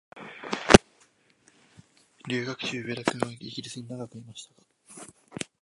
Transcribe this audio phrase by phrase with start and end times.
[2.27, 4.55] 留学中、上田君はイギリスに長くいました
[4.99, 5.05] が、